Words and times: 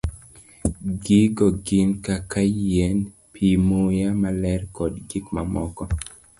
Gigo 1.03 1.47
gin 1.65 1.89
kaka 2.05 2.41
yien, 2.61 2.97
pi, 3.33 3.45
muya 3.67 4.09
maler, 4.21 4.61
kod 4.75 4.93
gik 5.09 5.25
mamoko. 5.35 5.83